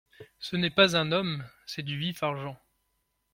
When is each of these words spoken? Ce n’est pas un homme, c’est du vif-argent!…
Ce 0.39 0.55
n’est 0.55 0.71
pas 0.71 0.97
un 0.97 1.11
homme, 1.11 1.45
c’est 1.67 1.83
du 1.83 1.95
vif-argent!… 1.95 2.57